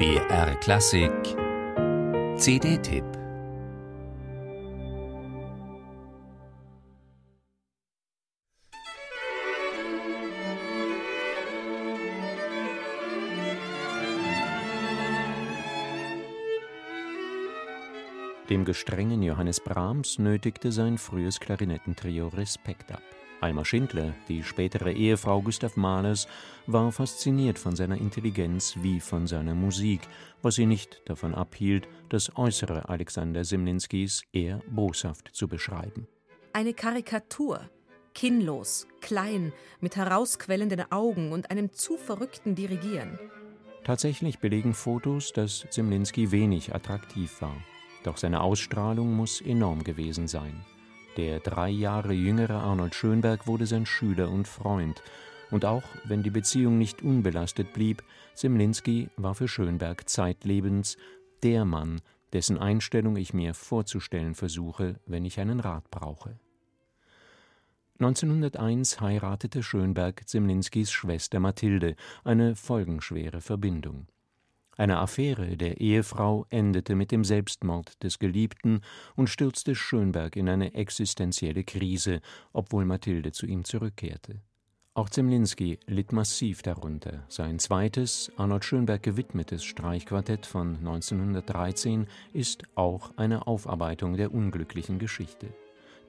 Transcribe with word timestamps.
BR 0.00 0.54
Klassik 0.60 1.12
CD-Tipp 2.38 3.04
Dem 18.48 18.64
gestrengen 18.64 19.22
Johannes 19.22 19.60
Brahms 19.60 20.18
nötigte 20.18 20.72
sein 20.72 20.96
frühes 20.96 21.38
Klarinettentrio 21.40 22.28
Respekt 22.28 22.90
ab. 22.90 23.02
Alma 23.40 23.64
Schindler, 23.64 24.14
die 24.28 24.42
spätere 24.42 24.92
Ehefrau 24.92 25.40
Gustav 25.42 25.76
Mahlers, 25.76 26.28
war 26.66 26.92
fasziniert 26.92 27.58
von 27.58 27.74
seiner 27.74 27.96
Intelligenz 27.96 28.74
wie 28.82 29.00
von 29.00 29.26
seiner 29.26 29.54
Musik, 29.54 30.00
was 30.42 30.56
sie 30.56 30.66
nicht 30.66 31.02
davon 31.06 31.34
abhielt, 31.34 31.88
das 32.08 32.36
Äußere 32.36 32.88
Alexander 32.88 33.44
Simninskis 33.44 34.22
eher 34.32 34.60
boshaft 34.68 35.30
zu 35.32 35.48
beschreiben. 35.48 36.06
Eine 36.52 36.74
Karikatur, 36.74 37.70
kinnlos, 38.14 38.86
klein, 39.00 39.52
mit 39.80 39.96
herausquellenden 39.96 40.90
Augen 40.92 41.32
und 41.32 41.50
einem 41.50 41.72
zu 41.72 41.96
verrückten 41.96 42.54
Dirigieren. 42.54 43.18
Tatsächlich 43.84 44.38
belegen 44.38 44.74
Fotos, 44.74 45.32
dass 45.32 45.66
Simlinski 45.70 46.30
wenig 46.30 46.74
attraktiv 46.74 47.40
war. 47.40 47.56
Doch 48.04 48.16
seine 48.16 48.42
Ausstrahlung 48.42 49.14
muss 49.14 49.40
enorm 49.40 49.84
gewesen 49.84 50.28
sein. 50.28 50.64
Der 51.20 51.38
drei 51.38 51.68
Jahre 51.68 52.14
jüngere 52.14 52.62
Arnold 52.62 52.94
Schönberg 52.94 53.46
wurde 53.46 53.66
sein 53.66 53.84
Schüler 53.84 54.30
und 54.30 54.48
Freund. 54.48 55.02
Und 55.50 55.66
auch 55.66 55.82
wenn 56.04 56.22
die 56.22 56.30
Beziehung 56.30 56.78
nicht 56.78 57.02
unbelastet 57.02 57.74
blieb, 57.74 58.02
Simlinski 58.34 59.10
war 59.18 59.34
für 59.34 59.46
Schönberg 59.46 60.08
zeitlebens 60.08 60.96
der 61.42 61.66
Mann, 61.66 62.00
dessen 62.32 62.56
Einstellung 62.56 63.16
ich 63.16 63.34
mir 63.34 63.52
vorzustellen 63.52 64.34
versuche, 64.34 64.98
wenn 65.04 65.26
ich 65.26 65.38
einen 65.38 65.60
Rat 65.60 65.90
brauche. 65.90 66.38
1901 67.98 69.02
heiratete 69.02 69.62
Schönberg 69.62 70.22
Simlinskis 70.24 70.90
Schwester 70.90 71.38
Mathilde, 71.38 71.96
eine 72.24 72.56
folgenschwere 72.56 73.42
Verbindung. 73.42 74.06
Eine 74.80 74.96
Affäre 74.96 75.58
der 75.58 75.78
Ehefrau 75.78 76.46
endete 76.48 76.94
mit 76.94 77.12
dem 77.12 77.22
Selbstmord 77.22 78.02
des 78.02 78.18
Geliebten 78.18 78.80
und 79.14 79.28
stürzte 79.28 79.74
Schönberg 79.74 80.36
in 80.36 80.48
eine 80.48 80.72
existenzielle 80.72 81.64
Krise, 81.64 82.22
obwohl 82.54 82.86
Mathilde 82.86 83.30
zu 83.30 83.44
ihm 83.44 83.64
zurückkehrte. 83.64 84.40
Auch 84.94 85.10
Zemlinski 85.10 85.78
litt 85.86 86.12
massiv 86.12 86.62
darunter. 86.62 87.24
Sein 87.28 87.58
zweites, 87.58 88.32
Arnold 88.38 88.64
Schönberg 88.64 89.02
gewidmetes 89.02 89.64
Streichquartett 89.64 90.46
von 90.46 90.76
1913 90.76 92.06
ist 92.32 92.62
auch 92.74 93.10
eine 93.18 93.46
Aufarbeitung 93.46 94.16
der 94.16 94.32
unglücklichen 94.32 94.98
Geschichte. 94.98 95.52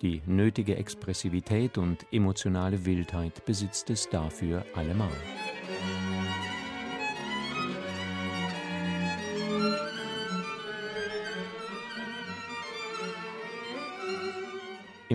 Die 0.01 0.21
nötige 0.25 0.77
Expressivität 0.77 1.77
und 1.77 2.05
emotionale 2.13 2.85
Wildheit 2.85 3.43
besitzt 3.43 3.89
es 3.89 4.07
dafür 4.07 4.65
allemal. 4.75 5.11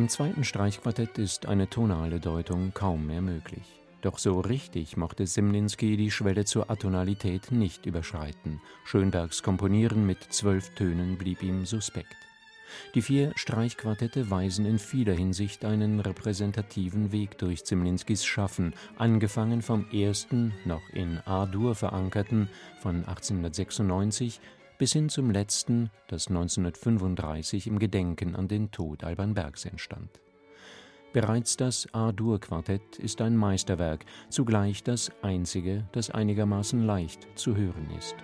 Im 0.07 0.11
zweiten 0.11 0.45
Streichquartett 0.45 1.19
ist 1.19 1.47
eine 1.47 1.69
tonale 1.69 2.21
Deutung 2.21 2.73
kaum 2.73 3.09
mehr 3.09 3.21
möglich. 3.21 3.83
Doch 4.03 4.19
so 4.19 4.39
richtig 4.39 4.97
mochte 4.97 5.27
Simlinski 5.27 5.97
die 5.97 6.13
Schwelle 6.13 6.45
zur 6.45 6.71
Atonalität 6.71 7.51
nicht 7.51 7.87
überschreiten. 7.87 8.61
Schönbergs 8.85 9.43
Komponieren 9.43 10.07
mit 10.07 10.23
zwölf 10.23 10.73
Tönen 10.77 11.19
blieb 11.19 11.43
ihm 11.43 11.67
suspekt. 11.67 12.15
Die 12.95 13.03
vier 13.03 13.33
Streichquartette 13.35 14.31
weisen 14.31 14.65
in 14.65 14.79
vieler 14.79 15.15
Hinsicht 15.15 15.65
einen 15.65 15.99
repräsentativen 15.99 17.11
Weg 17.11 17.37
durch 17.39 17.65
Zimlinskis 17.65 18.25
Schaffen, 18.25 18.75
angefangen 18.99 19.61
vom 19.61 19.91
ersten, 19.91 20.53
noch 20.65 20.89
in 20.93 21.19
A-Dur 21.25 21.75
verankerten, 21.75 22.49
von 22.81 23.05
1896 23.07 24.41
bis 24.79 24.93
hin 24.93 25.09
zum 25.09 25.31
letzten, 25.31 25.91
das 26.09 26.29
1935 26.29 27.67
im 27.67 27.79
Gedenken 27.79 28.37
an 28.37 28.49
den 28.49 28.71
Tod 28.71 29.05
Alban 29.05 29.35
Bergs 29.35 29.65
entstand. 29.65 30.21
Bereits 31.13 31.57
das 31.57 31.89
A-Dur-Quartett 31.95 32.99
ist 32.99 33.21
ein 33.23 33.37
Meisterwerk, 33.37 34.05
zugleich 34.29 34.83
das 34.83 35.11
einzige, 35.23 35.89
das 35.93 36.11
einigermaßen 36.11 36.85
leicht 36.85 37.27
zu 37.37 37.57
hören 37.57 37.89
ist. 37.97 38.17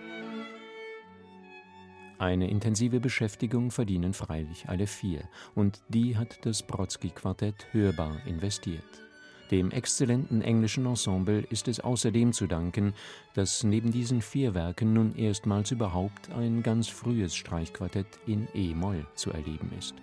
Eine 2.18 2.48
intensive 2.50 3.00
Beschäftigung 3.00 3.70
verdienen 3.70 4.12
freilich 4.12 4.68
alle 4.68 4.86
vier, 4.86 5.28
und 5.54 5.82
die 5.88 6.16
hat 6.16 6.44
das 6.46 6.62
Brodsky-Quartett 6.62 7.72
hörbar 7.72 8.16
investiert. 8.26 9.11
Dem 9.52 9.70
exzellenten 9.70 10.40
englischen 10.40 10.86
Ensemble 10.86 11.44
ist 11.50 11.68
es 11.68 11.78
außerdem 11.78 12.32
zu 12.32 12.46
danken, 12.46 12.94
dass 13.34 13.64
neben 13.64 13.92
diesen 13.92 14.22
vier 14.22 14.54
Werken 14.54 14.94
nun 14.94 15.14
erstmals 15.14 15.70
überhaupt 15.72 16.30
ein 16.32 16.62
ganz 16.62 16.88
frühes 16.88 17.34
Streichquartett 17.34 18.06
in 18.26 18.48
E-Moll 18.54 19.06
zu 19.14 19.30
erleben 19.30 19.70
ist. 19.78 19.94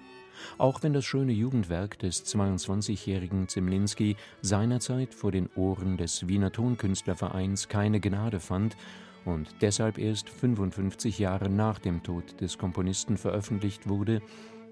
Auch 0.60 0.84
wenn 0.84 0.94
das 0.94 1.04
schöne 1.04 1.32
Jugendwerk 1.32 1.98
des 1.98 2.24
22-jährigen 2.28 3.48
Zemlinski 3.48 4.18
seinerzeit 4.44 5.16
vor 5.16 5.32
den 5.32 5.50
Ohren 5.56 5.98
des 5.98 6.28
Wiener 6.28 6.52
Tonkünstlervereins 6.52 7.70
keine 7.70 8.00
Gnade 8.00 8.40
fand 8.40 8.78
und 9.26 9.48
deshalb 9.62 9.98
erst 9.98 10.30
55 10.30 11.18
Jahre 11.18 11.50
nach 11.50 11.80
dem 11.80 12.04
Tod 12.04 12.40
des 12.40 12.60
Komponisten 12.60 13.18
veröffentlicht 13.18 13.90
wurde, 13.90 14.22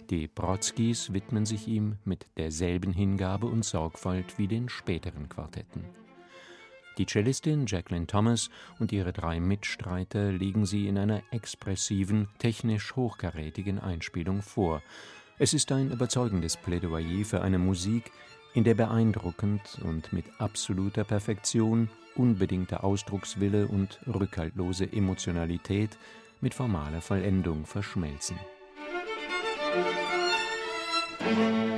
die 0.10 0.28
Brodskis 0.28 1.14
widmen 1.14 1.46
sich 1.46 1.68
ihm 1.68 1.98
mit 2.06 2.26
derselben 2.38 2.94
Hingabe 2.94 3.48
und 3.48 3.66
Sorgfalt 3.66 4.38
wie 4.38 4.48
den 4.48 4.70
späteren 4.70 5.30
Quartetten. 5.30 5.84
Die 6.98 7.06
Cellistin 7.06 7.66
Jacqueline 7.68 8.08
Thomas 8.08 8.50
und 8.80 8.92
ihre 8.92 9.14
drei 9.14 9.40
Mitstreiter 9.40 10.32
legen 10.32 10.66
sie 10.66 10.88
in 10.88 10.98
einer 10.98 11.22
expressiven, 11.32 12.28
technisch 12.40 12.96
hochkarätigen 12.96 13.80
Einspielung 13.80 14.42
vor. 14.42 14.82
Es 15.38 15.54
ist 15.54 15.72
ein 15.72 15.92
überzeugendes 15.92 16.58
Plädoyer 16.58 17.24
für 17.24 17.42
eine 17.42 17.60
Musik, 17.60 18.12
in 18.56 18.64
der 18.64 18.74
beeindruckend 18.74 19.80
und 19.84 20.12
mit 20.12 20.26
absoluter 20.40 21.04
Perfektion 21.04 21.90
unbedingter 22.16 22.84
Ausdruckswille 22.84 23.68
und 23.68 24.00
rückhaltlose 24.08 24.92
Emotionalität 24.92 25.98
mit 26.42 26.56
formaler 26.56 27.02
Vollendung 27.02 27.68
verschmelzen. 27.68 28.38
Música 29.76 31.77